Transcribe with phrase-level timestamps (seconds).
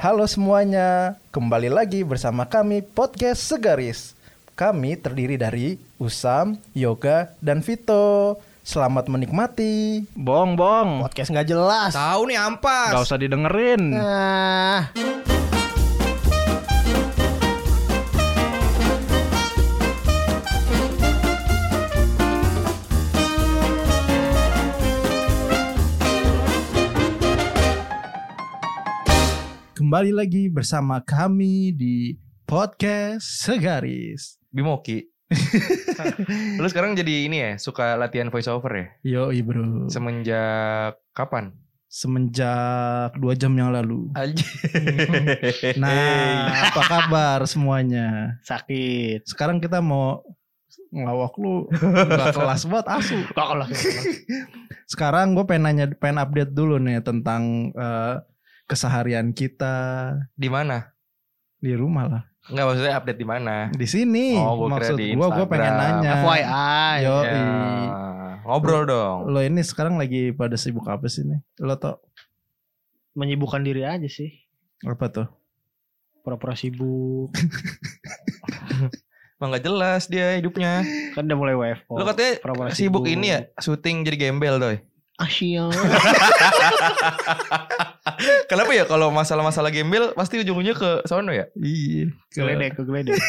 [0.00, 4.16] Halo semuanya, kembali lagi bersama kami Podcast Segaris.
[4.56, 8.40] Kami terdiri dari Usam, Yoga, dan Vito.
[8.64, 10.08] Selamat menikmati.
[10.16, 11.04] Bong, bong.
[11.04, 11.92] Podcast nggak jelas.
[11.92, 12.96] Tahu nih ampas.
[12.96, 13.92] Gak usah didengerin.
[13.92, 14.88] Nah,
[29.90, 32.14] Kembali lagi bersama kami di
[32.46, 34.38] Podcast Segaris.
[34.46, 35.02] Bimoki.
[36.62, 38.86] Lu sekarang jadi ini ya, suka latihan voice over ya?
[39.02, 39.90] Yoi bro.
[39.90, 41.58] Semenjak kapan?
[41.90, 44.14] Semenjak dua jam yang lalu.
[44.14, 44.46] Aja.
[45.82, 48.38] Nah, apa kabar semuanya?
[48.46, 49.26] sakit.
[49.26, 50.22] Sekarang kita mau
[50.94, 53.66] ngelawak lu Gak kelas banget asu Kok lah.
[54.86, 58.14] Sekarang gue pengen nanya Pengen update dulu nih Tentang eh,
[58.70, 59.74] Keseharian kita
[60.30, 60.94] di mana?
[61.58, 63.54] Di rumah lah Enggak maksudnya update di mana?
[63.68, 65.98] Di sini Oh, gua Maksud di gue Gue pengen Instagram.
[65.98, 66.94] nanya FYI.
[67.02, 67.42] Yo, Ya,
[68.40, 69.18] ngobrol dong.
[69.28, 71.38] Lo ini sekarang lagi pada sibuk apa sih nih?
[71.58, 71.98] Lo tau
[73.12, 74.30] Menyibukkan diri aja sih.
[74.80, 75.26] apa tuh?
[76.22, 77.34] Pura-pura sibuk.
[79.36, 80.80] Emang gak jelas dia hidupnya.
[81.12, 81.92] Kan udah mulai WFO.
[81.96, 84.76] Lu katanya Pura-pura sibuk ini ya, syuting jadi gembel doy.
[85.18, 85.68] Asia.
[88.46, 91.46] Kenapa ya kalau masalah-masalah gembel pasti ujung-ujungnya ke sono ya?
[91.54, 93.16] Iya Geledek ke geledek.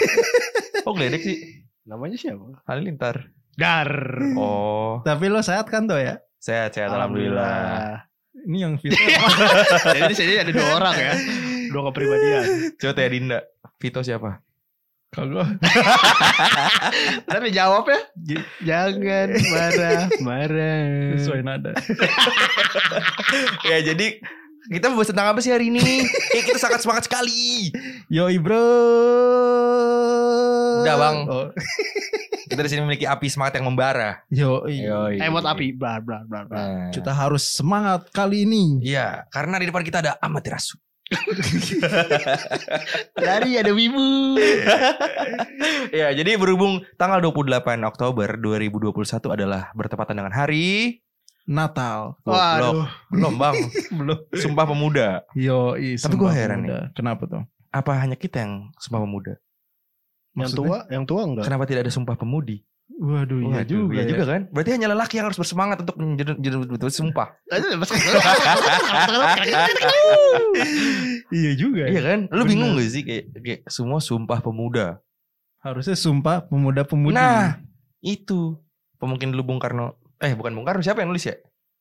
[0.81, 1.37] Oh geledek sih.
[1.85, 2.57] Namanya siapa?
[2.65, 3.29] Halilintar.
[3.53, 3.91] Dar.
[4.33, 6.17] Oh, Tapi lo sehat kan tuh ya?
[6.37, 8.01] sehat-sehat alhamdulillah.
[8.33, 8.97] Ini yang Vito
[9.93, 11.13] Jadi di sini ada dua orang ya.
[11.69, 12.73] Dua kepribadian.
[12.75, 13.39] Coba tanya Dinda.
[13.77, 14.41] Vito siapa?
[15.11, 15.43] Kalau
[17.27, 17.99] Tapi jawab ya.
[18.63, 21.13] Jangan marah, marah.
[21.13, 21.71] sesuai nada
[23.61, 24.17] ya jadi
[24.69, 25.81] kita mau bahas tentang apa sih hari ini?
[26.35, 27.73] Kayak kita sangat semangat sekali.
[28.11, 28.67] Yoi bro
[30.85, 31.17] Udah, Bang.
[31.25, 31.47] oh.
[32.51, 34.27] Kita di sini memiliki api semangat yang membara.
[34.27, 35.71] Yoi Emot api.
[35.71, 36.59] Blar, blar, blar, blar.
[36.59, 40.75] Nah, Kita harus semangat kali ini Iya, karena di depan kita ada Amaterasu.
[43.19, 44.39] Dari ada wibu.
[45.91, 48.95] ya, jadi berhubung tanggal 28 Oktober 2021
[49.27, 51.00] adalah bertepatan dengan hari
[51.47, 52.85] Natal Waduh.
[53.09, 53.55] belum bang,
[53.97, 55.07] Belum Sumpah Pemuda.
[55.33, 56.79] Yoi Tapi Sumpah gua heran Pemuda.
[56.93, 57.43] Kenapa tuh?
[57.71, 59.33] Apa hanya kita yang Sumpah Pemuda?
[60.31, 60.59] Yang Maksudnya?
[60.63, 61.43] tua, yang tua enggak?
[61.49, 62.63] Kenapa tidak ada Sumpah Pemudi?
[63.01, 64.41] Waduh iya juga iya ya juga kan?
[64.53, 67.33] Berarti hanya lelaki yang harus bersemangat untuk menjadi jadi betul sumpah.
[71.31, 72.19] Iya juga Iya ya kan?
[72.29, 74.99] Lu bingung gak sih kayak, kayak semua sumpah pemuda?
[75.63, 77.61] Harusnya sumpah pemuda-pemudi Nah,
[78.03, 78.59] itu
[78.99, 79.95] pemungkin dulu Bung Karno.
[80.21, 81.35] Eh, bukan Bung Karno, siapa yang nulis ya?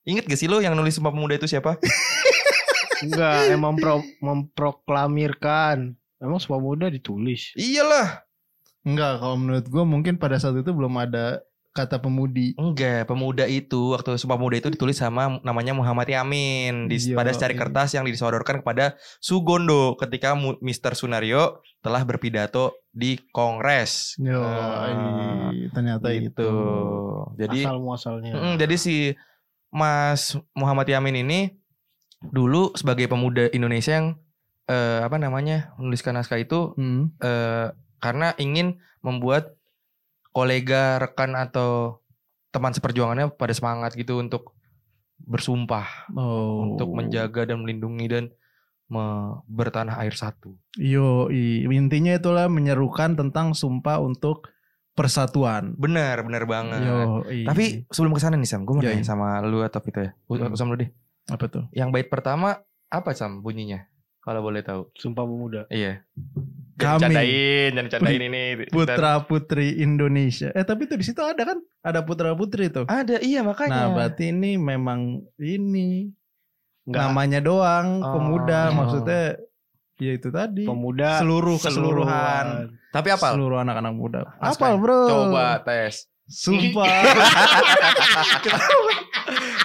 [0.09, 1.77] Ingat gak sih lo yang nulis sumpah pemuda itu siapa?
[3.05, 5.93] Enggak, emang pro, memproklamirkan.
[6.21, 7.53] Emang semua muda ditulis.
[7.57, 8.25] Iyalah.
[8.81, 13.95] Enggak kalau menurut gue mungkin pada saat itu belum ada kata pemudi Enggak, pemuda itu
[13.95, 17.61] waktu sumpah pemuda itu ditulis sama namanya Muhammad Yamin di Iya, pada secari iya.
[17.63, 20.99] kertas yang disodorkan kepada Sugondo ketika Mr.
[20.99, 24.19] Sunario telah berpidato di Kongres.
[24.19, 26.27] Yo, Ah, ternyata gitu.
[26.43, 26.51] itu.
[27.39, 28.33] Jadi Asal muasalnya.
[28.35, 28.95] Mm, jadi si
[29.71, 31.41] Mas Muhammad Yamin ini
[32.21, 34.19] dulu sebagai pemuda Indonesia yang
[34.67, 37.15] eh, apa namanya menuliskan naskah itu Hmm.
[37.19, 39.55] eh, karena ingin membuat
[40.31, 42.01] kolega, rekan atau
[42.51, 44.55] teman seperjuangannya pada semangat gitu untuk
[45.21, 46.65] bersumpah Oh.
[46.67, 48.25] untuk menjaga dan melindungi dan
[48.87, 50.57] me- bertanah air satu.
[50.75, 54.51] Yo, intinya itulah menyerukan tentang sumpah untuk
[54.93, 55.77] persatuan.
[55.77, 56.81] Benar, benar banget.
[56.83, 60.11] Yo, Tapi sebelum ke sana nih Sam, gue mau nanya sama lu atau Vito ya.
[60.27, 60.53] Hmm.
[60.53, 60.91] Sam lu deh.
[61.29, 61.63] apa tuh?
[61.71, 62.59] Yang bait pertama
[62.89, 63.87] apa Sam bunyinya?
[64.21, 64.91] Kalau boleh tahu.
[64.93, 65.63] Sumpah pemuda.
[65.71, 66.03] Iya.
[66.81, 66.97] Kami.
[66.97, 68.43] Jangan candain, jangan candain ini.
[68.67, 70.49] Putra Putri Indonesia.
[70.51, 71.61] Eh tapi tuh di situ ada kan?
[71.81, 72.89] Ada putra putri tuh.
[72.89, 73.93] Ada, iya Nah, makanya.
[73.93, 76.09] berarti ini memang ini
[76.85, 77.01] Enggak.
[77.07, 78.17] namanya doang Oh.
[78.17, 79.37] pemuda maksudnya
[79.97, 80.65] ya itu tadi.
[80.65, 82.73] Pemuda seluruh keseluruhan.
[82.91, 83.37] Tapi apa?
[83.37, 84.21] Seluruh anak-anak muda.
[84.41, 85.07] Apal, Bro.
[85.07, 86.09] Coba tes.
[86.27, 86.89] Sumpah.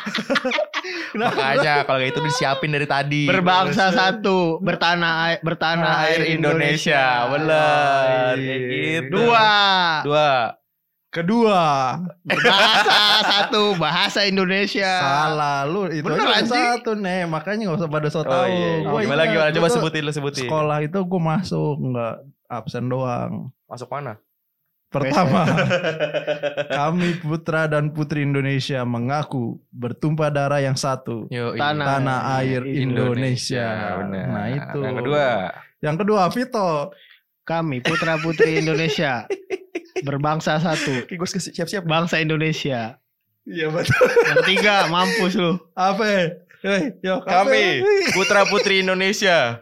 [1.20, 3.24] Makanya kalau kayak itu disiapin dari tadi.
[3.26, 7.26] Berbangsa satu, bertanah air, bertanah air Indonesia.
[7.32, 8.34] Bener.
[8.38, 8.54] Iya.
[8.56, 9.12] Kayak gitu.
[9.18, 9.50] Dua.
[10.04, 10.30] Dua.
[11.10, 11.64] Kedua.
[12.28, 15.00] Berbahasa satu, bahasa Indonesia.
[15.00, 16.44] Salah lu itu Bener, aja
[16.76, 18.52] satu nih makanya nggak usah pada so Oh, tahu.
[18.52, 18.84] iya.
[18.84, 19.50] Gua Gimana gimana?
[19.56, 20.44] Coba sebutin lu sebutin.
[20.44, 22.16] Sekolah itu gue masuk nggak
[22.52, 23.48] absen doang.
[23.72, 24.20] Masuk mana?
[24.96, 25.44] Pertama,
[26.80, 31.28] kami putra dan putri Indonesia mengaku bertumpah darah yang satu.
[31.28, 31.60] Yoi.
[31.60, 31.86] Tanah.
[32.00, 34.00] Tanah air Indonesia.
[34.00, 34.26] benar.
[34.32, 34.80] Nah itu.
[34.80, 35.28] Yang kedua.
[35.84, 36.70] Yang kedua, Vito.
[37.46, 39.30] Kami putra putri Indonesia
[40.02, 41.86] berbangsa satu, Gue siap-siap.
[41.86, 42.98] bangsa Indonesia.
[43.46, 44.02] Iya betul.
[44.26, 45.62] Yang ketiga, mampus lu.
[45.78, 46.34] Apa?
[46.66, 47.22] Hei, yo?
[47.22, 47.86] Kami
[48.18, 49.62] putra putri Indonesia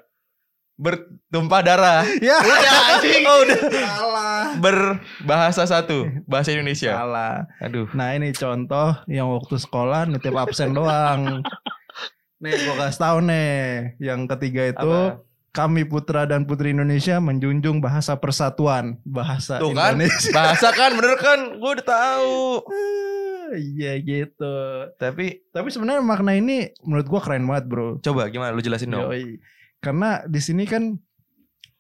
[0.80, 2.02] bertumpah darah.
[2.24, 2.40] Ya.
[2.40, 3.60] Oh, udah.
[4.64, 6.96] Berbahasa satu, bahasa Indonesia.
[6.96, 7.44] Salah.
[7.60, 7.92] Aduh.
[7.92, 11.44] Nah ini contoh yang waktu sekolah nitip absen doang.
[12.40, 13.52] Nih gue kasih tahu nih.
[14.00, 15.20] Yang ketiga itu Apa?
[15.52, 20.32] kami putra dan putri Indonesia menjunjung bahasa persatuan, bahasa Tuh kan, Indonesia.
[20.34, 22.40] bahasa kan bener kan, gue udah tahu.
[23.54, 24.56] Iya gitu.
[24.98, 28.02] Tapi Tapi sebenarnya makna ini menurut gua keren banget bro.
[28.02, 29.06] coba gimana lu jelasin dong.
[29.14, 29.38] Yoi.
[29.78, 30.98] Karena di sini kan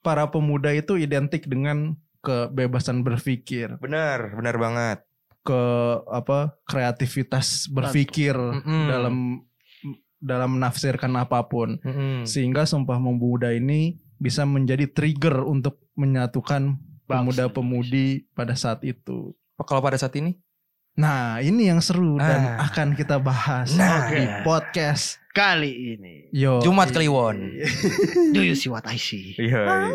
[0.05, 4.99] para pemuda itu identik dengan kebebasan berpikir, Benar, benar banget.
[5.43, 5.63] ke
[6.07, 8.87] apa kreativitas berpikir Mm-mm.
[8.87, 9.15] dalam
[10.17, 11.83] dalam menafsirkan apa pun.
[11.83, 12.23] Mm-mm.
[12.23, 19.35] Sehingga Sumpah Pemuda ini bisa menjadi trigger untuk menyatukan pemuda-pemudi pada saat itu.
[19.59, 20.39] Kalau pada saat ini?
[20.93, 22.69] Nah, ini yang seru dan Ah.
[22.69, 24.07] akan kita bahas Nah.
[24.07, 26.61] di podcast Kali ini, Yo.
[26.61, 27.57] Jumat Kliwon.
[28.31, 29.33] do you see what I see?
[29.35, 29.91] Iya.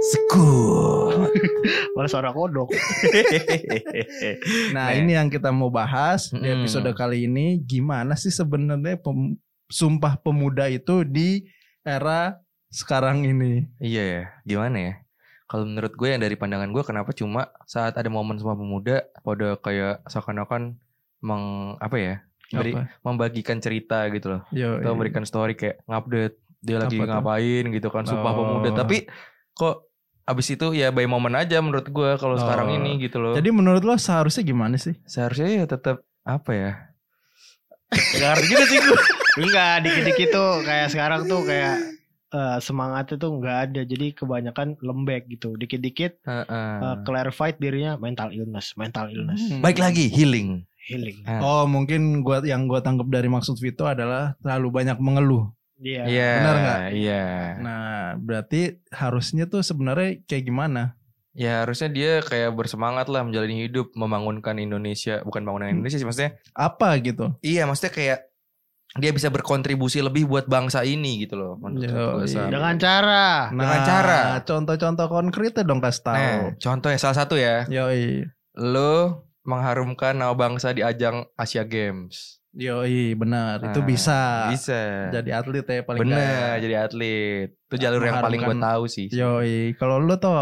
[0.00, 1.30] Sekut.
[1.94, 2.70] Malah suara kodok.
[4.68, 4.94] Nah, Nah.
[4.94, 6.62] ini yang kita mau bahas di Mm-mm.
[6.62, 7.58] episode kali ini.
[7.60, 9.36] Gimana sih sebenarnya pem-
[9.66, 11.44] Sumpah Pemuda itu di
[11.82, 13.68] era sekarang ini?
[13.76, 14.94] Iya ya, gimana ya?
[15.44, 19.56] Kalau menurut gue yang dari pandangan gue kenapa cuma saat ada momen semua pemuda pada
[19.56, 20.76] kayak seakan-akan
[21.18, 21.44] meng
[21.76, 22.14] apa ya?
[22.48, 22.88] Beri, Apa?
[23.02, 24.42] membagikan cerita gitu loh.
[24.50, 24.92] Yo, Atau iya.
[24.94, 27.12] memberikan story kayak ngupdate dia lagi Apa tuh?
[27.14, 28.36] ngapain gitu kan sumpah Oh.
[28.38, 28.68] pemuda.
[28.74, 29.04] Tapi
[29.52, 29.87] kok
[30.28, 32.38] abis itu ya by momen aja menurut gue kalau Oh.
[32.38, 33.32] sekarang ini gitu loh.
[33.32, 34.92] Jadi menurut lo seharusnya gimana sih?
[35.02, 36.72] seharusnya ya tetap apa ya?
[37.88, 39.00] Gak ngerti juga sih gue.
[39.38, 41.76] Enggak, dikit-dikit tuh kayak sekarang tuh kayak
[42.28, 43.80] eh, semangatnya tuh nggak ada.
[43.82, 45.56] Jadi kebanyakan lembek gitu.
[45.56, 46.72] Dikit-dikit Heeh.
[46.78, 49.64] eh, clarified dirinya mental illness, mental illness, Hmm.
[49.64, 50.68] Baik lagi healing.
[50.84, 51.24] healing.
[51.24, 51.40] Ah.
[51.40, 55.48] Oh, mungkin gua yang gua tangkap dari maksud Vito adalah terlalu banyak mengeluh.
[55.78, 56.02] Iya.
[56.06, 56.32] Iya.
[56.42, 56.80] benar nggak?
[56.92, 57.24] Iya.
[57.62, 58.60] Nah, berarti
[58.90, 60.98] harusnya tuh sebenarnya kayak gimana?
[61.38, 65.78] Ya harusnya dia kayak bersemangat lah menjalani hidup, membangunkan Indonesia, bukan bangunan Hmm.
[65.78, 66.34] Indonesia sih maksudnya.
[66.50, 67.30] Apa gitu?
[67.46, 68.18] Iya, maksudnya kayak
[68.98, 71.54] dia bisa berkontribusi lebih buat bangsa ini gitu loh.
[71.60, 72.48] menurut iya.
[72.50, 74.20] Dengan cara Dengan cara.
[74.34, 76.16] Nah, contoh-contoh konkretnya dong kasih tahu.
[76.18, 78.26] Nah, contoh ya salah satu ya, Yoi.
[78.58, 82.37] lo mengharumkan nama bangsa di ajang Asia Games.
[82.58, 83.62] Yoi, benar.
[83.62, 84.20] itu Nah, bisa.
[84.50, 85.14] Bisa.
[85.14, 86.58] Jadi atlet ya paling Bener, nggak ya.
[86.58, 87.48] jadi atlet.
[87.54, 89.06] Itu jalur yang paling gue tahu sih.
[89.08, 90.34] Yoi, kalau lu tuh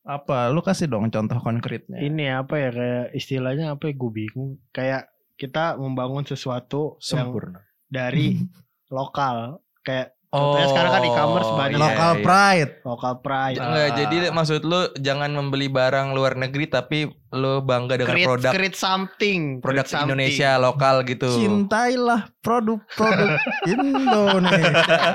[0.00, 0.48] apa?
[0.48, 2.00] Lu kasih dong contoh konkretnya.
[2.00, 4.56] ini apa ya kayak istilahnya apa ya gue bingung.
[4.72, 7.60] Kayak kita membangun sesuatu yang Sempurna.
[7.84, 8.40] dari
[8.96, 9.60] lokal.
[9.84, 11.78] Kayak Contohnya sekarang kan e-commerce banyak.
[11.78, 12.22] Local iya.
[12.22, 12.70] pride.
[12.82, 13.56] lokal pride.
[13.56, 13.94] Enggak, Ah.
[13.96, 16.98] jadi maksud lu jangan membeli barang luar negeri tapi
[17.30, 19.58] lu bangga dengan create, produk create something.
[19.60, 20.06] produk create something.
[20.08, 21.28] Indonesia lokal gitu.
[21.30, 23.38] Cintailah produk-produk
[23.70, 25.14] Indonesia.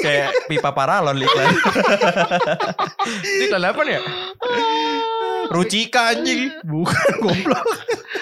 [0.00, 1.50] Kayak pipa paralon iklan.
[3.36, 4.02] Ini iklan apa nih ya?
[5.50, 6.48] Rucika anjing.
[6.70, 7.66] Bukan goblok.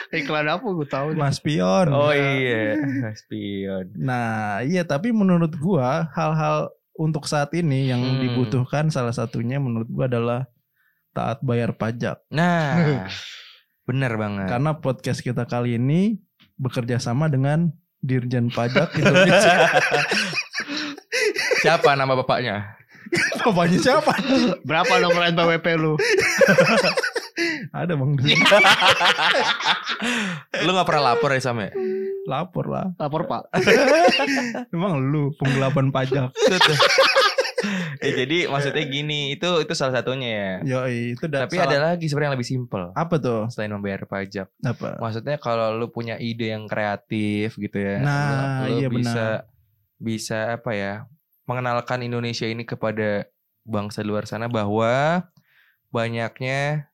[0.09, 1.21] Iklan apa gue tahu deh.
[1.21, 1.93] Mas Pion.
[1.93, 2.81] Oh iya,
[3.15, 3.93] spion.
[3.95, 8.19] Nah, iya tapi menurut gua hal-hal untuk saat ini yang Hmm.
[8.19, 10.41] dibutuhkan salah satunya menurut gua adalah
[11.13, 12.25] taat bayar pajak.
[12.33, 13.05] Nah,
[13.89, 14.49] bener banget.
[14.49, 16.17] Karena podcast kita kali ini
[16.57, 17.69] bekerja sama dengan
[18.01, 19.69] Dirjen Pajak Indonesia.
[21.61, 22.79] Siapa nama bapaknya?
[23.41, 24.15] Bapaknya siapa?
[24.63, 25.97] Berapa nomor NPWP lu?
[27.79, 28.19] Ada Bang.
[30.65, 31.71] Lu gak pernah lapor ya Sam ya?
[32.25, 32.87] Lapor lah.
[32.97, 33.43] Lapor pak.
[34.75, 36.29] Emang lu penggelapan pajak.
[37.99, 40.53] Ya, jadi maksudnya gini, itu itu salah satunya ya.
[40.79, 43.51] Yoi, itu Tapi salah- ada lagi sebenarnya yang lebih simpel apa tuh?
[43.51, 44.47] selain membayar pajak.
[44.63, 45.03] Apa?
[45.03, 49.99] Maksudnya kalau lu punya ide yang kreatif gitu ya, Nah, lu, lu iya bisa benar.
[49.99, 50.93] bisa apa ya?
[51.45, 53.27] Mengenalkan Indonesia ini kepada
[53.67, 55.27] bangsa luar sana bahwa
[55.91, 56.88] banyaknya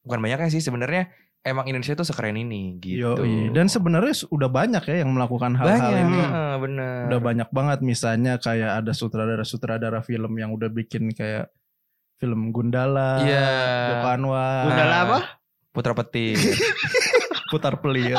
[0.00, 1.08] bukan banyaknya sih sebenarnya
[1.40, 3.16] emang Indonesia tuh sekeren ini gitu.
[3.16, 3.48] Yoi.
[3.50, 6.18] Dan sebenarnya udah banyak ya yang melakukan hal-hal banyak, ini.
[6.20, 6.98] heeh, bener.
[7.08, 11.48] Udah banyak banget misalnya kayak ada sutradara-sutradara film yang udah bikin kayak
[12.20, 13.48] film Gundala, Iya.
[13.96, 15.18] Joko Anwar, Gundala apa?
[15.72, 16.36] Putra Petir.
[17.50, 18.14] Putar Pelir.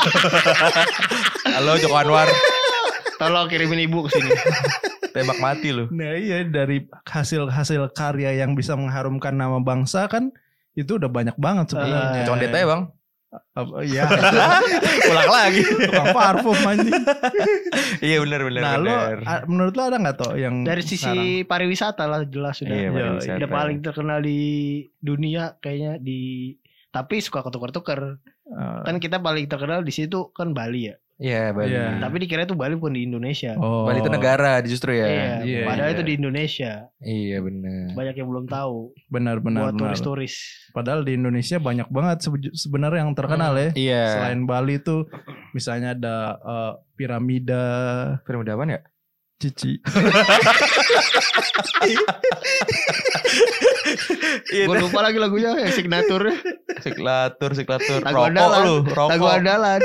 [1.56, 2.28] Halo Joko Anwar,
[3.16, 4.30] Tolong kirimin ibu ke sini.
[5.12, 5.92] tembak mati lu.
[5.92, 10.32] nah iya dari hasil-hasil karya yang bisa mengharumkan nama bangsa kan
[10.74, 12.01] itu udah banyak banget sebenarnya.
[12.16, 12.84] Eh, Condet aja bang.
[13.32, 14.04] Apa- Iya,
[15.08, 15.63] Ulang lagi.
[15.63, 16.92] tukang parfum anjing.
[18.01, 18.62] iya benar benar.
[18.62, 18.96] Nah, lo
[19.46, 21.16] menurut lo ada nggak toh yang Dari sekarang?
[21.16, 22.72] sisi pariwisata lah jelas sudah.
[22.72, 23.38] Iya, Iya, pariwisata.
[23.38, 24.40] Udah paling terkenal di
[24.98, 26.20] dunia kayaknya di
[26.90, 28.20] tapi suka ketukar-tukar.
[28.44, 30.96] Eh, Kan kita paling terkenal di situ kan Bali ya.
[31.22, 31.70] Iya Bali.
[31.70, 32.01] Iya.
[32.01, 33.54] Tapi dikira itu Bali bukan di Indonesia.
[33.54, 35.06] oh, Bali itu negara justru ya.
[35.06, 35.96] Iya, Iya, padahal iya.
[35.96, 36.72] itu di Indonesia.
[36.98, 37.86] Iya benar.
[37.94, 38.75] Banyak yang belum tahu
[39.08, 39.62] Benar-benar.
[39.62, 40.36] buat turis-turis.
[40.72, 43.70] Padahal di Indonesia banyak banget sebe- sebenarnya yang terkenal ya.
[43.72, 44.06] Iya.
[44.18, 45.06] Selain Bali itu
[45.51, 47.63] misalnya ada eh, piramida
[48.25, 48.82] Piramida apaan ya?
[49.42, 49.82] Cici.
[54.52, 54.66] Iya.
[54.68, 56.30] Gue lupa lagi lagunya yang signature.
[56.80, 58.00] Siklatur, siklatur.
[58.02, 58.62] Lagu Rokok andalan.
[58.62, 58.94] lu, Lagu
[59.26, 59.32] rokok.
[59.34, 59.82] andalan.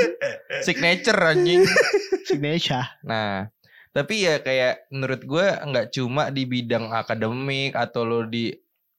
[0.61, 1.61] Signature anjing.
[2.23, 2.85] Signature.
[3.01, 3.49] Nah,
[3.91, 8.53] tapi ya kayak menurut gue nggak cuma di bidang akademik atau lo di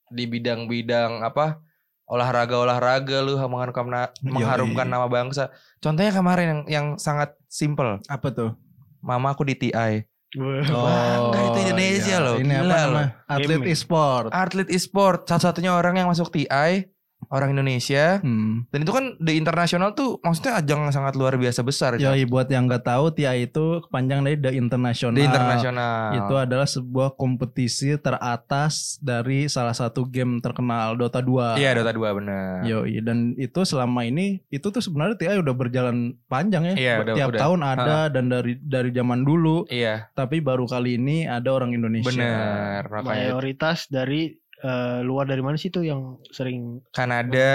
[0.08, 1.60] di bidang-bidang apa
[2.08, 5.52] olahraga-olahraga lu mengharumkan mengharumkan nama bangsa.
[5.78, 8.50] Contohnya kemarin yang yang sangat simple, Apa tuh?
[8.98, 10.02] mama aku di TI.
[10.36, 11.32] Wah.
[11.32, 12.26] Bangga itu Indonesia iya.
[12.26, 13.06] loh, Ini gila apa loh.
[13.32, 14.28] Atlet e-sport.
[14.28, 16.84] Atlet e-sport, satu-satunya orang yang masuk TI,
[17.28, 18.22] orang Indonesia.
[18.22, 18.64] Hmm.
[18.70, 21.90] Dan itu kan di internasional tuh maksudnya ajang yang sangat luar biasa besar.
[21.94, 22.00] Cak.
[22.00, 25.12] Yoi buat yang nggak tahu TI itu kepanjang dari The International.
[25.12, 26.14] Di internasional.
[26.14, 31.58] Itu adalah sebuah kompetisi teratas dari salah satu game terkenal Dota 2.
[31.58, 32.64] Iya Dota 2 bener.
[32.64, 35.96] Yoi dan itu selama ini itu tuh sebenarnya TI udah berjalan
[36.26, 36.74] panjang ya.
[36.74, 37.40] Iya, udah- Tiap udah.
[37.40, 42.08] tahun ada dan dari dari zaman dulu, Iya tapi baru kali ini ada orang Indonesia.
[42.08, 42.82] bener.
[42.88, 47.50] Makanya Mayoritas dari eh, luar dari mana sih tuh yang sering Kanada,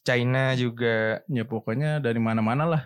[0.00, 1.20] China juga.
[1.26, 2.82] Ya pokoknya dari mana-mana lah.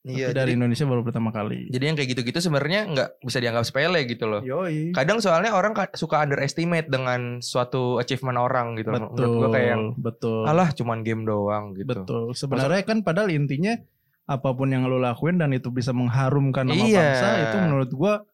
[0.00, 1.68] Iya, Tapi dari jadi, Indonesia baru pertama kali.
[1.68, 4.40] jadi yang kayak gitu-gitu sebenarnya nggak bisa dianggap sepele gitu loh.
[4.40, 4.96] Yoi.
[4.96, 8.88] Kadang soalnya orang ka- suka underestimate dengan suatu achievement orang gitu.
[8.88, 8.96] loh.
[8.96, 9.36] Menurut Betul.
[9.36, 10.42] gua kayak yang betul.
[10.48, 12.00] alah cuman game doang gitu.
[12.00, 12.32] Betul.
[12.32, 13.76] Sebenarnya kan padahal intinya
[14.24, 16.96] apa pun yang lo lakuin dan itu bisa mengharumkan nama Iya.
[16.96, 18.24] bangsa itu menurut gua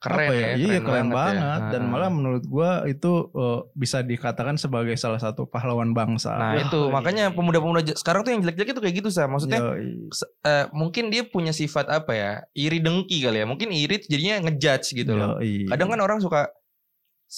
[0.00, 1.68] Keren apa ya, Iya keren, banget, ya.
[1.76, 6.32] dan malah menurut gua itu eh, bisa dikatakan sebagai salah satu pahlawan bangsa.
[6.34, 6.88] Nah Wah, itu iya.
[6.88, 9.28] makanya pemuda-pemuda j- sekarang tuh yang jelek-jelek itu kayak gitu sah.
[9.28, 10.08] Maksudnya Yoi.
[10.42, 12.32] eh, mungkin dia punya sifat apa ya?
[12.56, 13.46] Iri dengki kali ya.
[13.46, 15.36] Mungkin iri jadinya ngejudge gitu loh.
[15.36, 15.68] Yoi.
[15.68, 16.48] Kadang kan orang suka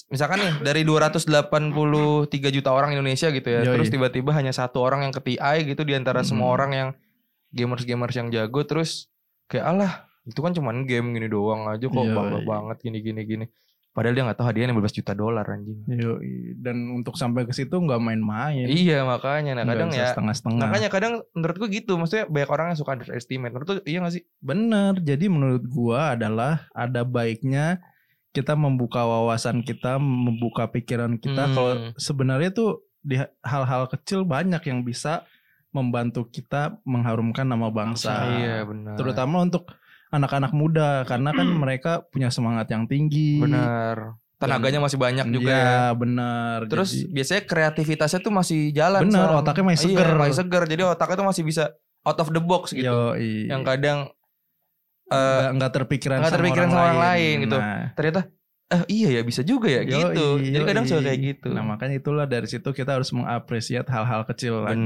[0.09, 1.35] misalkan nih dari 283
[2.49, 3.66] juta orang Indonesia gitu ya.
[3.66, 3.75] Yoi.
[3.75, 6.88] Terus tiba-tiba hanya satu orang yang ke TI gitu di antara semua orang yang
[7.50, 9.11] gamers-gamers yang jago terus
[9.45, 9.92] kayak alah
[10.23, 12.14] itu kan cuman game gini doang aja kok Yoi.
[12.14, 13.47] bangga banget gini gini gini.
[13.93, 15.85] Padahal dia nggak tahu hadiahnya 15 juta dolar anjing.
[15.85, 16.57] Yoi.
[16.57, 18.64] Dan untuk sampai ke situ nggak main-main.
[18.64, 20.64] Iya makanya nah kadang ya setengah-setengah.
[20.64, 24.14] makanya kadang menurut gue gitu maksudnya banyak orang yang suka underestimate menurut tuh iya gak
[24.17, 24.97] sih Bener.
[24.97, 27.85] Jadi menurut gua adalah ada baiknya
[28.33, 31.52] kita membuka wawasan kita, membuka pikiran kita.
[31.52, 31.52] Hmm.
[31.52, 35.29] Kalau sebenarnya tuh di hal-hal kecil banyak yang bisa
[35.73, 38.29] membantu kita mengharumkan nama bangsa.
[38.41, 39.73] iya benar Terutama untuk
[40.12, 43.40] anak-anak muda karena kan mereka punya semangat yang tinggi.
[43.40, 45.83] benar tenaganya masih banyak juga Iya, ya.
[45.95, 46.59] benar.
[46.66, 50.09] terus Jadi, biasanya kreativitasnya tuh masih jalan Benar, otaknya masih Iya, seger.
[50.19, 51.64] masih seger jadi otaknya tuh masih bisa
[52.02, 53.47] out of the box gitu yoi.
[53.47, 54.11] yang kadang
[55.07, 57.59] eh, nggak, nggak terpikiran nggak sama terpikiran orang sama orang lain, lain gitu.
[57.62, 58.21] Nah, ternyata
[58.73, 61.07] eh iya ya bisa juga ya yoi, gitu jadi kadang suka yoi.
[61.07, 64.81] kayak gitu Nah makanya itulah dari situ kita harus mengapresiat hal-hal kecil aja.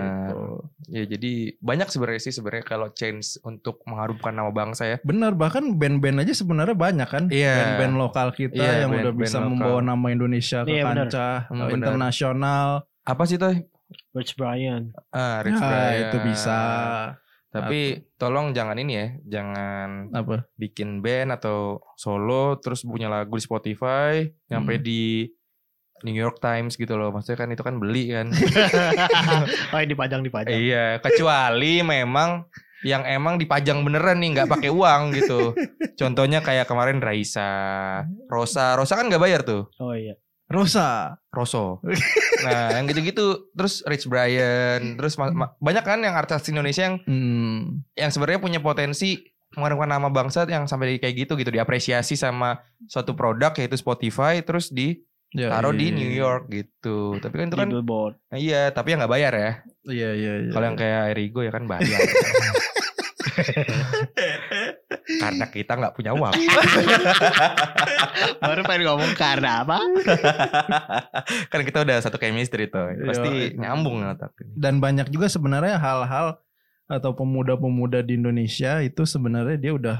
[0.00, 0.40] Gitu.
[0.88, 5.68] ya jadi banyak sebenarnya sih sebenarnya kalau change untuk mengharumkan nama bangsa ya Benar bahkan
[5.72, 7.24] band-band aja sebenarnya banyak kan.
[7.28, 7.54] Iya.
[7.76, 9.50] Band-band lokal kita Iya, yang udah band-band bisa lokal.
[9.50, 11.06] membawa nama Indonesia ke Iya, benar.
[11.06, 11.76] kancah Hmm, eh, benar.
[11.76, 12.68] internasional.
[13.04, 13.54] apa sih tuh
[14.12, 14.90] Rich Brian.
[15.10, 16.00] ah Rich Ya, Brian.
[16.04, 16.60] itu bisa.
[17.46, 17.80] Tapi
[18.14, 19.06] tolong jangan ini ya,
[19.38, 20.44] jangan Apa?
[20.54, 24.84] bikin band atau solo terus punya lagu di Spotify nyampe Hmm.
[24.84, 25.02] di
[26.04, 27.08] New York Times gitu loh.
[27.08, 28.28] Maksudnya kan itu kan beli kan.
[29.72, 30.52] oh ini dipajang dipajang.
[30.52, 32.44] iya, kecuali memang
[32.84, 35.56] yang emang dipajang beneran nih nggak pakai uang gitu.
[36.00, 37.48] Contohnya kayak kemarin Raisa,
[38.28, 39.72] Rosa, Rosa kan nggak bayar tuh.
[39.80, 40.20] Oh iya.
[40.46, 41.18] Rosa.
[41.30, 41.80] Roso.
[42.36, 43.48] Nah, yang gitu-gitu.
[43.56, 45.16] Terus Rich Brian, terus
[45.56, 47.80] banyak kan yang artis Indonesia yang Hmm.
[47.96, 49.24] yang sebenarnya punya potensi
[49.56, 54.68] mengharumkan nama bangsa yang sampai kayak gitu gitu diapresiasi sama suatu produk yaitu Spotify terus
[55.34, 55.96] Ya, ditaruh iya, di iya.
[55.96, 57.16] New York gitu.
[57.18, 58.14] Tapi kan itu Di kan billboard.
[58.30, 59.52] iya, tapi yang nggak bayar ya.
[59.82, 60.50] Iya iya iya.
[60.52, 61.98] Kalau yang kayak Erigo ya kan bayar.
[65.16, 66.30] Karena kita nggak punya uang.
[68.42, 69.76] Baru pengen ngomong karena apa?
[71.50, 72.90] kan kita udah satu chemistry tuh.
[73.02, 73.58] Pasti Iya.
[73.58, 74.32] nyambung otak.
[74.52, 76.38] dan banyak juga sebenarnya hal-hal
[76.86, 79.98] atau pemuda-pemuda di Indonesia itu sebenarnya dia udah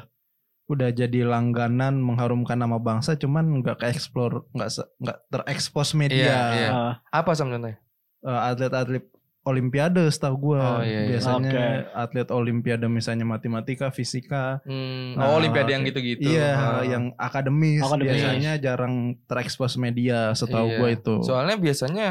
[0.67, 4.69] udah jadi langganan mengharumkan nama bangsa cuman nggak ke explore nggak
[4.99, 6.69] nggak terekspos media Iya, iya.
[7.09, 7.81] Apa Sam contohnya?
[8.21, 9.05] eh, atlet-atlet
[9.47, 11.09] olimpiade setahu gua Oh, iya, iya.
[11.09, 11.65] biasanya Oke.
[11.95, 16.27] atlet olimpiade misalnya matematika fisika Hmm, Nah, oh Olimpiade yang gitu-gitu.
[16.27, 16.83] iya Ah.
[16.83, 18.11] yang akademis, Akademis.
[18.13, 20.77] biasanya jarang terekspos media setahu Iya.
[20.77, 22.07] gua itu Soalnya biasanya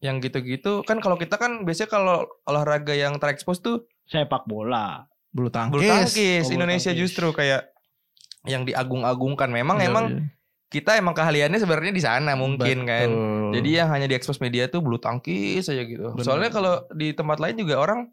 [0.00, 5.06] yang gitu-gitu kan kalau kita kan biasanya kalau olahraga yang terekspos tuh Sepak bola.
[5.30, 6.18] bulu tangkis, bulu tangkis.
[6.40, 7.02] Oh, bulu Indonesia tangkis.
[7.06, 7.70] justru kayak
[8.42, 9.46] yang diagung-agungkan.
[9.48, 10.20] Memang Iya, emang iya.
[10.70, 13.08] Kita emang keahliannya sebenarnya di sana mungkin kan.
[13.10, 13.50] Betul.
[13.58, 16.14] Jadi yang hanya diekspos media tuh bulu tangkis aja gitu.
[16.14, 16.22] Bener.
[16.22, 18.06] Soalnya kalau di tempat lain juga orang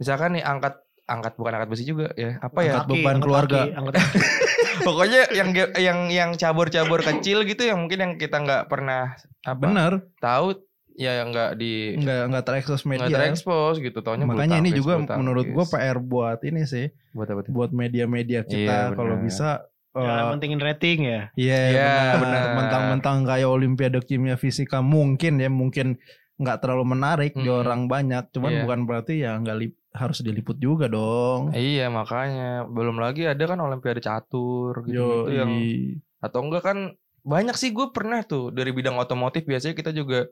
[0.00, 2.40] misalkan nih angkat angkat bukan angkat besi juga ya.
[2.40, 2.80] Apa ya?
[2.80, 3.68] Angkat beban keluarga.
[3.68, 4.18] kaki, angkat kaki.
[4.88, 9.92] Pokoknya yang yang yang cabur-cabur kecil gitu yang mungkin yang kita nggak pernah apa bener
[10.16, 10.54] tahu
[10.96, 15.48] ya nggak di nggak nggak terekspos nggak media terekspos gitu taunya makanya ini juga menurut
[15.50, 17.52] gua PR buat ini sih buat apa tuh?
[17.52, 21.20] buat media-media kita Iya, kalau bisa Jangan eh, mentingin rating ya.
[21.34, 22.16] Iya Iya, benar.
[22.18, 22.42] benar.
[22.56, 26.00] Mentang-mentang kayak Olimpiade Kimia Fisika mungkin ya mungkin
[26.34, 27.60] nggak terlalu menarik di Mm-mm.
[27.60, 28.60] orang banyak, cuman Iya.
[28.64, 31.52] bukan berarti ya nggak lip- harus diliput juga dong.
[31.52, 36.78] Iya makanya belum lagi ada kan olimpiade catur gitu, Yo, yang i- atau enggak kan
[37.22, 40.26] banyak sih gue pernah tuh dari bidang otomotif biasanya kita juga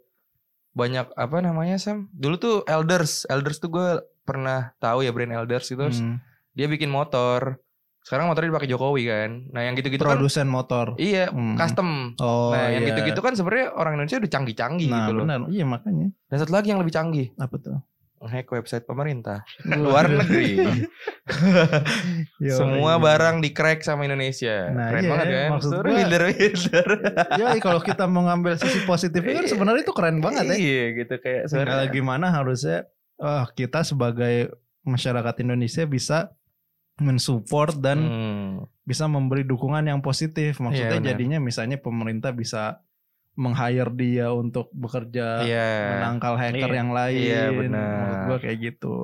[0.70, 3.88] banyak apa namanya Sam dulu tuh Elders Elders tuh gue
[4.22, 6.18] pernah tahu ya brand Elders itu Hmm.
[6.50, 7.58] dia bikin motor
[8.02, 10.96] sekarang motornya dipakai Jokowi kan nah yang gitu-gitu kan produsen motor.
[10.96, 11.54] iya Hmm.
[11.54, 12.88] custom Oh, nah yang iya.
[12.90, 15.40] gitu-gitu kan sebenarnya orang Indonesia udah canggih-canggih Nah, gitu loh benar.
[15.46, 16.06] Iya makanya.
[16.24, 17.78] dan satu lagi yang lebih canggih Apa tuh?
[18.22, 20.60] hack website pemerintah luar negeri
[22.38, 23.02] Yo, semua iya.
[23.02, 26.88] barang di crack sama Indonesia Nah, keren iya, banget kan maksud Suruh gua- builder-builder.
[27.40, 30.54] Ya kalau kita mau ngambil sisi positifnya kan sebenarnya itu keren banget ya.
[30.54, 31.88] Iya gitu kayak sebenarnya.
[31.90, 32.78] gimana harusnya
[33.16, 34.52] eh, kita sebagai
[34.82, 36.18] masyarakat Indonesia bisa
[37.00, 38.52] mensupport dan Hmm.
[38.82, 40.56] bisa memberi dukungan yang positif.
[40.56, 41.08] Maksudnya Iya, benar.
[41.10, 42.84] jadinya misalnya pemerintah bisa
[43.32, 45.70] meng-hire dia untuk bekerja Iya.
[45.96, 46.76] menangkal hacker Iya.
[46.76, 47.16] yang lain.
[47.18, 47.96] Iya, benar.
[47.96, 48.96] Menurut gua kayak gitu.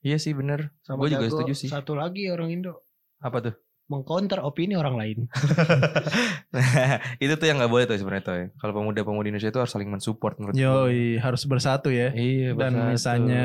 [0.00, 0.72] Iya sih bener.
[0.80, 1.68] Sama Gue juga setuju sih.
[1.68, 2.82] Satu lagi orang Indo
[3.18, 3.54] Apa tuh?
[3.86, 5.18] mengcounter opini orang lain.
[6.50, 8.34] Nah, itu tuh yang nggak boleh tuh sebenarnya tuh.
[8.56, 10.62] Kalau pemuda-pemudi Indonesia itu harus saling mensupport menurut gue.
[10.62, 12.10] Yoi, harus bersatu ya.
[12.10, 12.54] Iya.
[12.54, 12.90] Dan bersatu.
[12.90, 13.42] misalnya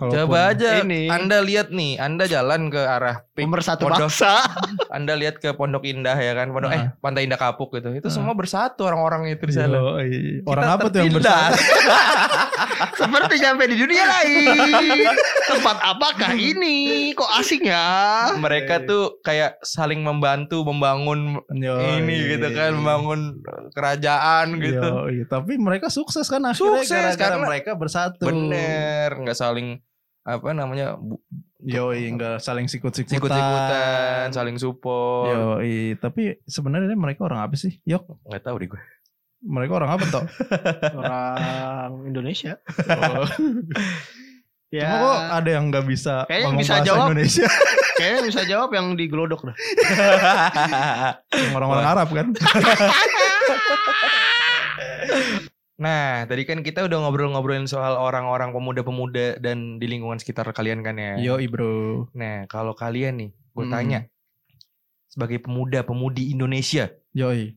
[0.00, 1.06] kalaupun- Coba aja Ini.
[1.06, 4.40] Anda lihat nih, Anda jalan ke arah pik, Pemersatu pondok, bangsa.
[4.96, 6.96] Anda lihat ke Pondok Indah ya kan, Pondok eh Ah.
[6.96, 7.92] Pantai Indah Kapuk gitu.
[7.92, 8.12] Itu Ah.
[8.12, 9.76] semua bersatu orang-orang itu di sana.
[10.00, 11.60] Kita Orang apa tuh yang bersatu?
[13.00, 15.06] Seperti sampai di dunia lain.
[15.46, 17.10] Tempat apakah ini?
[17.12, 17.88] Kok asing ya?
[18.34, 22.00] Mereka tuh kayak saling membantu membangun Yoi.
[22.00, 24.88] ini gitu kan, membangun kerajaan gitu.
[25.06, 25.24] Yoi.
[25.26, 28.22] Tapi mereka sukses kan akhirnya Sukses, gara-gara karena- mereka bersatu.
[28.22, 29.80] Bener, nggak saling
[30.22, 31.22] apa namanya bu-
[31.60, 33.20] Yoi, enggak saling sikut-sikutan.
[33.20, 35.28] sikut-sikutan, saling support.
[35.28, 37.76] Yoi, tapi sebenarnya mereka orang apa sih?
[37.84, 38.80] Yok, Nggak tahu deh gue.
[39.40, 40.24] mereka orang apa toh?
[40.98, 41.40] Orang
[42.04, 42.56] Indonesia.
[44.70, 44.86] Ya.
[44.86, 47.06] Cuma kok ada yang nggak bisa Kayaknya ngomong bisa bahasa jawab.
[47.10, 47.46] Indonesia
[47.98, 49.56] Kayaknya bisa jawab yang di Glodok dah.
[51.34, 52.26] yang orang-orang Arab kan?
[55.80, 61.00] Nah, tadi kan kita udah ngobrol-ngobrolin soal orang-orang pemuda-pemuda dan di lingkungan sekitar kalian kan
[61.00, 61.16] ya.
[61.16, 62.12] Yoi bro.
[62.12, 63.72] Nah, kalau kalian nih, gue Hmm.
[63.72, 64.00] tanya
[65.08, 67.56] sebagai pemuda-pemudi Indonesia, Yoi.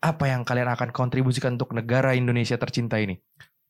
[0.00, 3.20] apa yang kalian akan kontribusikan untuk negara Indonesia tercinta ini?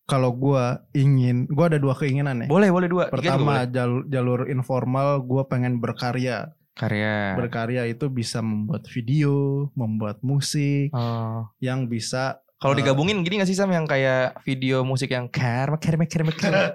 [0.08, 2.48] Kalau gua ingin, gua ada dua keinginan nih.
[2.48, 3.04] Boleh, boleh dua.
[3.12, 3.68] Pertama boleh.
[3.68, 6.54] jalur, jalur informal, gua pengen berkarya.
[6.72, 7.34] karya.
[7.34, 11.50] Berkarya itu bisa membuat video, membuat musik Oh.
[11.58, 12.76] yang bisa Kalau Eh.
[12.76, 16.72] digabungin gini gak sih Sam yang kayak video musik yang karma karma karma karma.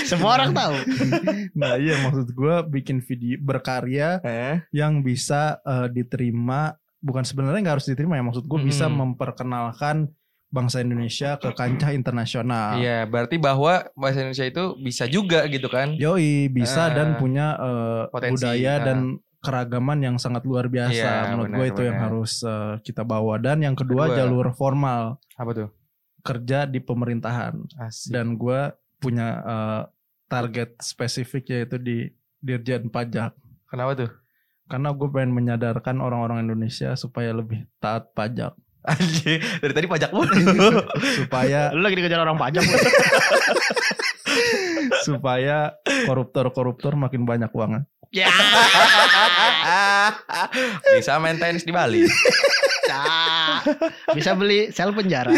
[0.05, 0.73] Semua orang tahu.
[1.59, 4.55] Nah iya maksud gue bikin video berkarya Eh?
[4.71, 9.13] yang bisa eh, diterima bukan sebenarnya nggak harus diterima ya maksud gue bisa Mm-mm.
[9.13, 10.09] memperkenalkan
[10.47, 12.79] bangsa Indonesia ke kancah internasional.
[12.79, 15.93] Iya, berarti bahwa bahasa Indonesia itu bisa juga gitu kan?
[15.93, 16.91] Yoi bisa Ah.
[16.91, 18.77] dan punya eh, Potensi, budaya ah.
[18.81, 18.97] dan
[19.45, 20.91] keragaman yang sangat luar biasa.
[20.91, 22.07] Iya, Menurut gue itu yang benar.
[22.09, 24.17] harus eh, kita bawa dan yang kedua, Kedua.
[24.17, 25.69] jalur formal Apa tuh?
[26.25, 28.09] kerja di pemerintahan Asik.
[28.09, 29.81] dan gue punya eh,
[30.25, 32.09] target spesifik yaitu di
[32.41, 33.37] Dirjen Pajak.
[33.69, 34.11] Kenapa tuh?
[34.65, 38.57] Karena gue pengen menyadarkan orang-orang Indonesia supaya lebih taat pajak.
[38.81, 40.29] Anjir, dari tadi pajak mulu.
[41.17, 42.61] Supaya Lu lagi dikejar orang pajak.
[45.01, 45.73] supaya
[46.05, 47.85] koruptor-koruptor makin banyak uangnya.
[48.15, 48.31] Ya.
[50.95, 52.07] Bisa main tenis di Bali.
[54.15, 55.35] Bisa beli sel penjara.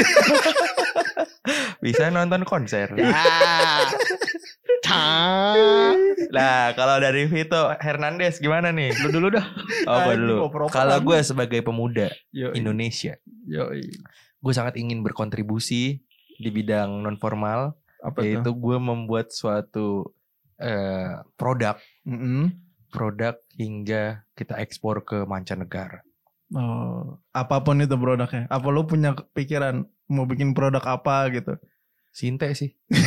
[1.81, 2.93] Bisa nonton konser.
[2.93, 3.09] Ya.
[6.31, 8.93] Nah, kalau dari Vito Hernandez gimana nih?
[9.03, 9.45] Lu dulu dah.
[9.87, 10.35] Oh, gue dulu.
[10.69, 13.83] Kalau gue sebagai pemuda Indonesia, Yoi.
[14.37, 15.97] gue sangat ingin berkontribusi
[16.37, 20.13] di bidang non formal Apa yaitu gue membuat suatu
[20.61, 21.73] eh, produk
[22.05, 22.53] Mm-mm.
[22.97, 26.01] Produk hingga kita ekspor ke mancanegara.
[26.49, 28.49] Oh, apa pun itu produknya.
[28.49, 31.61] Apa lu punya pikiran mau bikin produk apa gitu?
[32.09, 32.73] Sinte sih.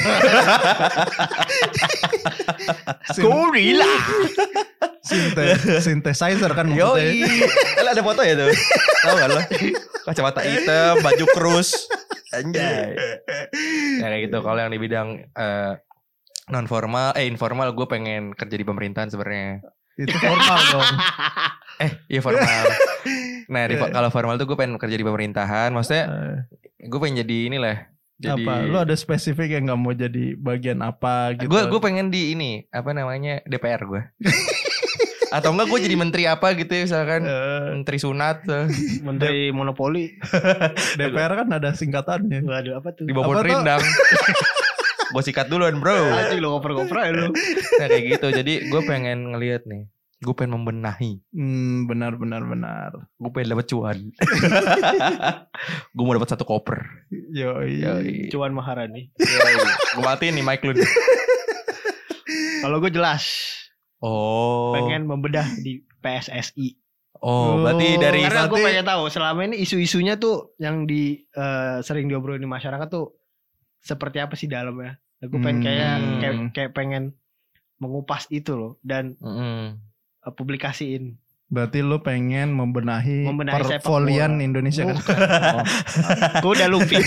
[3.19, 3.91] Gorilla.
[5.03, 7.11] sinte- synthesizer kan maksudnya.
[7.11, 7.43] Yoi.
[7.81, 8.55] Eh, ada foto ya tuh.
[9.03, 9.41] Tahu gak lo?
[10.07, 11.91] Kacamata hitam, baju krus.
[12.31, 12.95] Anjay.
[14.01, 14.39] Ya kayak gitu.
[14.41, 15.09] Kalau yang di bidang
[16.51, 19.61] non formal, eh informal, gue pengen kerja di pemerintahan sebenarnya.
[20.01, 20.89] Itu formal dong.
[21.81, 22.45] Eh, iya formal.
[23.51, 25.73] Nah, di, kalau formal tuh gue pengen kerja di pemerintahan.
[25.73, 26.37] Maksudnya, Eh,
[26.87, 27.77] gue pengen jadi inilah.
[28.15, 28.63] Jadi, apa?
[28.63, 31.49] Lu ada spesifik yang nggak mau jadi bagian apa gitu?
[31.49, 34.03] gue gue pengen di ini apa namanya DPR gue.
[35.35, 38.45] Atau enggak gue jadi menteri apa gitu ya misalkan Eh, menteri sunat
[39.01, 40.15] Menteri monopoli.
[40.95, 42.45] DPR kan ada singkatannya.
[42.45, 43.09] Waduh apa tuh?
[43.09, 43.81] di bawah rindang.
[45.11, 45.95] Gue sikat duluan bro.
[46.11, 47.29] Anjing lo ngoper-ngoper ya lu.
[47.77, 48.27] Nah kayak gitu.
[48.31, 49.87] Jadi gue pengen ngelihat nih.
[50.21, 51.25] Gue pengen membenahi.
[51.33, 52.91] Hmm, benar benar benar.
[53.17, 53.99] Gue pengen dapat cuan.
[55.95, 57.09] gue mau dapat satu koper.
[57.11, 57.81] Yoi.
[57.81, 58.15] Yoi.
[58.29, 59.09] Cuan Maharani.
[59.17, 60.85] Gue matiin nih mic lu nih.
[62.63, 63.25] Kalau gue jelas
[64.01, 64.73] Oh.
[64.73, 66.73] pengen membedah di PSSI.
[67.21, 68.01] Oh, berarti Oh.
[68.01, 72.49] dari Karena gue pengen tahu selama ini isu-isunya tuh yang di eh, sering diobrolin di
[72.49, 73.20] masyarakat tuh
[73.81, 74.97] seperti apa sih dalamnya.
[75.19, 76.19] Gue pengen kayak, Hmm.
[76.19, 77.05] kayak kayak pengen
[77.77, 79.77] mengupas itu loh dan Mm-mm.
[80.21, 81.17] eh, publikasiin.
[81.47, 84.29] Berarti lu pengen membenahi, Membenahi bola.
[84.39, 84.95] Indonesia kan?
[84.95, 85.17] Bukan.
[86.45, 86.95] Gue udah lupa.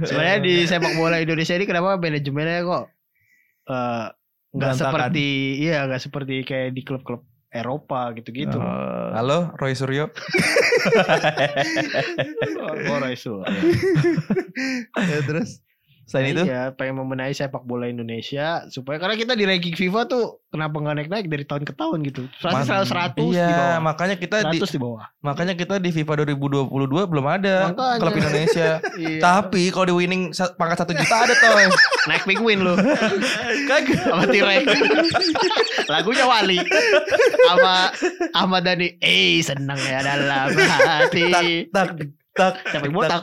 [0.00, 2.84] Sebenarnya di sepak bola Indonesia ini kenapa manajemennya kok
[3.66, 4.06] eh,
[4.48, 4.80] nggak Berantakan.
[4.80, 5.26] seperti
[5.60, 8.60] iya nggak seperti kayak di klub-klub Eropa gitu-gitu.
[8.60, 10.12] Eh, Halo, Roy Suryo.
[12.58, 13.42] Oh, oh, Raisul.
[14.94, 15.60] ya, terus
[16.08, 20.40] Selain itu, Iya, pengen membenahi sepak bola Indonesia supaya karena kita di ranking FIFA tuh
[20.48, 22.24] kenapa nggak naik-naik dari tahun ke tahun gitu.
[22.40, 23.78] Mas- Seratus seratus di iya, bawah.
[23.84, 25.04] makanya kita di Seratus di bawah.
[25.20, 26.72] makanya kita di FIFA 2022
[27.04, 28.00] belum ada Makanya.
[28.00, 28.68] klub Indonesia.
[28.98, 29.20] Iya.
[29.20, 30.22] Tapi kalau di winning
[30.56, 31.54] pangkat satu juta ada toh.
[32.08, 32.72] naik penguin lu.
[33.68, 34.00] Kagak.
[34.00, 34.64] sama T-Rex.
[35.92, 36.58] Lagunya Wali.
[37.44, 37.92] Sama
[38.32, 38.96] Ahmad Dhani.
[38.98, 41.68] Eh, senang ya dalam hati.
[41.68, 41.86] Tak
[42.32, 43.22] tak Sampai botak.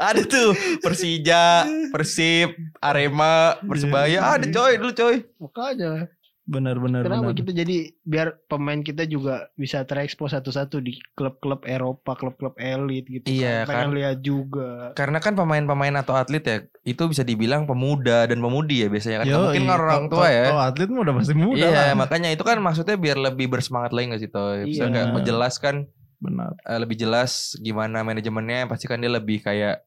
[0.00, 5.16] Ada tuh Persija, Persib, Arema, Persebaya ada coy dulu coy.
[5.36, 6.08] Makanya.
[6.42, 7.38] benar-benar Kenapa benar.
[7.38, 13.22] kita jadi biar pemain kita juga bisa terekspos satu-satu di klub-klub Eropa, klub-klub elit gitu.
[13.30, 13.70] Iya, kan.
[13.70, 13.94] Pengen kan.
[13.94, 14.70] lihat juga.
[14.98, 19.26] Karena kan pemain-pemain atau atlet ya itu bisa dibilang pemuda dan pemudi ya biasanya kan.
[19.30, 20.46] Yoi, mungkin kan orang tua ya.
[20.50, 21.94] Kalau atlet mah udah pasti muda Iya, lah.
[21.94, 24.58] makanya itu kan maksudnya biar lebih bersemangat lagi gak sih Toy?
[24.66, 24.90] Bisa Iya.
[24.90, 25.74] nggak menjelaskan
[26.18, 26.50] Benar.
[26.58, 29.86] eh, lebih jelas gimana manajemennya pasti kan dia lebih kayak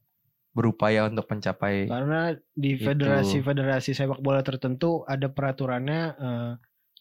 [0.53, 6.51] berupaya untuk mencapai Karena di federasi-federasi sepak bola tertentu ada peraturannya eh,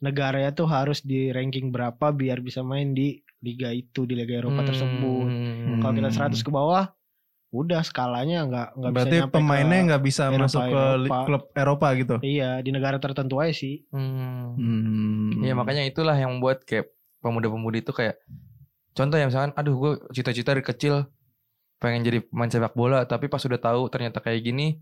[0.00, 4.58] negaranya tuh harus di ranking berapa biar bisa main di liga itu di liga Eropa
[4.58, 4.68] Hmm.
[4.68, 5.26] tersebut.
[5.78, 6.84] Kalau kita 100 ke bawah,
[7.50, 11.18] udah skalanya nggak nggak bisa Berarti pemainnya nggak bisa Eropa, masuk ke Eropa.
[11.22, 12.16] klub Eropa gitu.
[12.24, 13.84] iya di negara tertentu aja sih.
[13.90, 14.56] Hmm.
[14.56, 15.38] Hmm.
[15.38, 16.88] Iya makanya itulah yang membuat kayak
[17.20, 18.16] pemuda-pemudi itu kayak
[18.92, 21.06] contoh ya misalkan aduh gue cita-cita dari kecil
[21.82, 24.78] pengen jadi pemain sepak bola tapi pas udah tahu ternyata kayak gini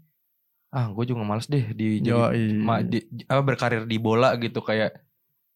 [0.71, 2.45] ah gue juga males deh di jadi Yoi.
[2.55, 5.01] ma- di- apa berkarir di bola gitu kayak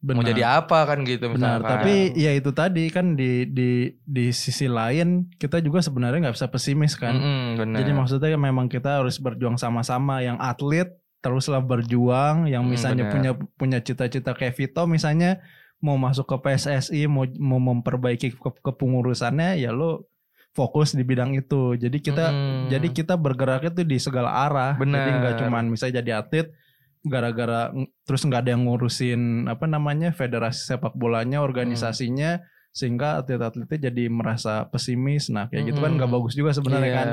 [0.02, 0.26] mau Benar.
[0.26, 1.70] jadi apa kan gitu Benar, misalkan.
[1.70, 6.48] tapi ya itu tadi kan di di di sisi lain kita juga sebenarnya nggak bisa
[6.48, 7.16] pesimis kan.
[7.16, 7.76] Mm-mm, benar.
[7.78, 10.20] Jadi maksudnya memang kita harus berjuang sama-sama.
[10.20, 10.88] Yang atlet
[11.20, 12.44] teruslah berjuang.
[12.44, 13.14] Yang Hmm, misalnya benar.
[13.16, 15.40] punya punya cita-cita kayak Vito misalnya
[15.80, 20.04] mau masuk ke PSSI, mau mau memperbaiki ke- kepengurusannya, ya lo
[20.54, 21.74] fokus di bidang itu.
[21.74, 22.70] Jadi kita Mm-mm.
[22.70, 24.72] jadi kita bergerak itu di segala arah.
[24.78, 25.18] Jadi Benar.
[25.20, 26.48] nggak cuman misalnya jadi atlet
[27.04, 27.68] gara-gara
[28.08, 32.40] terus nggak ada yang ngurusin apa namanya federasi sepak bolanya, organisasinya
[32.74, 35.28] sehingga atlet-atletnya jadi merasa pesimis.
[35.28, 36.98] Nah kayak gitu kan nggak bagus juga sebenarnya Iya.
[36.98, 37.08] kan.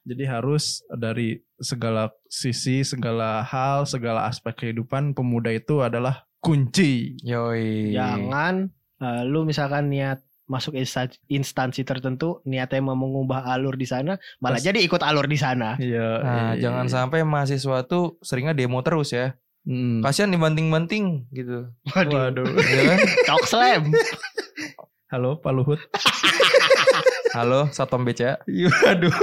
[0.00, 1.28] Jadi harus dari
[1.60, 7.20] segala sisi, segala hal, segala aspek kehidupan pemuda itu adalah kunci.
[7.20, 7.92] Yoi.
[7.92, 8.66] Jangan
[8.98, 14.58] eh, lu misalkan niat masuk insta- instansi tertentu niatnya mau mengubah alur di sana malah
[14.58, 15.78] Pas- jadi ikut alur di sana.
[15.78, 16.08] Iya.
[16.18, 16.92] Nah, iya, jangan iya.
[16.92, 19.38] sampai mahasiswa tuh seringnya demo terus ya.
[19.62, 20.02] Hmm.
[20.02, 21.70] Kasihan dibanting-banting gitu.
[21.94, 22.34] Waduh.
[22.34, 22.46] Waduh.
[22.74, 22.98] Iya kan?
[23.30, 23.94] Talk slam.
[25.14, 25.78] Halo Pak Luhut.
[27.38, 28.42] Halo, Satpam BCA.
[28.42, 29.14] Waduh.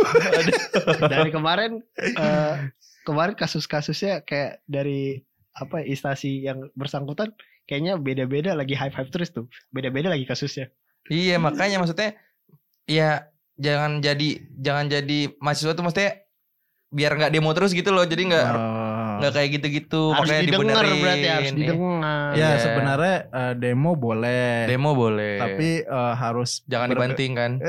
[1.12, 2.72] Dari kemarin eh,
[3.04, 5.20] kemarin kasus-kasusnya kayak dari
[5.52, 7.36] apa instansi yang bersangkutan
[7.68, 9.52] kayaknya beda-beda lagi hype-hype terus tuh.
[9.76, 10.72] Beda-beda lagi kasusnya.
[11.08, 12.16] Iya makanya maksudnya
[12.88, 16.12] ya jangan jadi jangan jadi mahasiswa tuh maksudnya
[16.88, 18.77] biar nggak demo terus gitu loh jadi nggak Oh.
[19.18, 21.58] Nggak kayak gitu-gitu harus makanya didengar dibenerin berarti harus Iya.
[21.58, 22.30] didengar.
[22.30, 22.50] Ya Iya.
[22.60, 27.52] sebenarnya eh, demo boleh, demo boleh tapi eh, harus jangan dibanting kan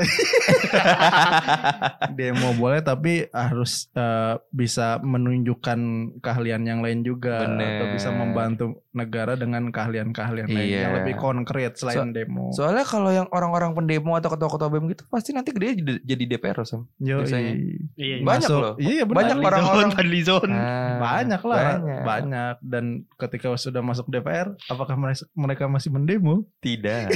[2.11, 5.79] demo boleh tapi harus eh, bisa menunjukkan
[6.19, 7.79] keahlian yang lain juga Bener.
[7.79, 10.79] atau bisa membantu negara dengan keahlian-keahlian lain Iya.
[10.83, 12.51] yang lebih konkret selain demo.
[12.51, 16.85] soalnya kalau yang orang-orang pendemo atau ketua-ketua BEM gitu pasti nanti gede jadi, DPR Sam
[16.97, 17.53] biasanya.
[17.53, 18.15] Iya, iya.
[18.19, 18.73] Banyak Masuk- loh.
[18.77, 19.17] Iya benar.
[19.19, 20.49] Banyak orang-orang- Fadlizon.
[20.49, 22.03] Nah, banyak lah, banyak.
[22.03, 22.55] banyak.
[22.63, 22.85] Dan
[23.19, 24.95] ketika sudah masuk DPR, apakah
[25.35, 26.47] mereka, masih mendemo?
[26.59, 27.11] tidak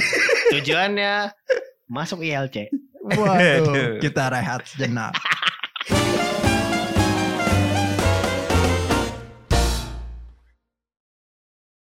[0.52, 1.32] Tujuannya
[1.88, 2.72] masuk ILC.
[3.04, 3.90] Waduh, Aduh.
[4.04, 5.12] kita rehat sejenak.